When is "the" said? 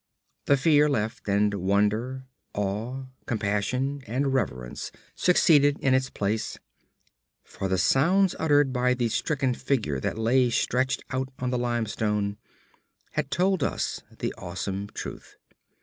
0.45-0.57, 7.67-7.77, 8.95-9.09, 11.51-11.59, 14.17-14.33